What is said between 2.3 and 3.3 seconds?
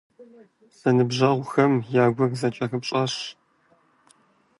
зэкӀэрыпщӀащ.